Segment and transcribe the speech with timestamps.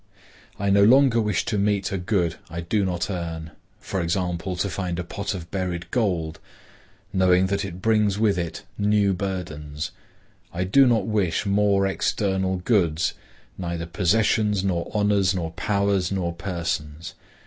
[0.57, 4.67] I no longer wish to meet a good I do not earn, for example to
[4.67, 6.39] find a pot of buried gold,
[7.13, 9.91] knowing that it brings with it new burdens.
[10.51, 17.13] I do not wish more external goods,—neither possessions, nor honors, nor powers, nor persons.